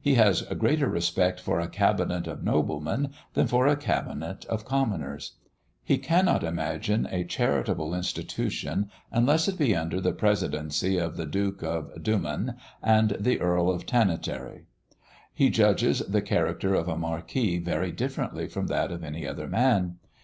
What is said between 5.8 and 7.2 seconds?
he cannot imagine